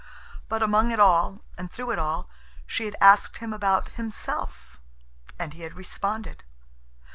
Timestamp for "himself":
3.89-4.81